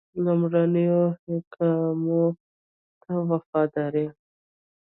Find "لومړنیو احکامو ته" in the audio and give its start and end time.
0.23-3.11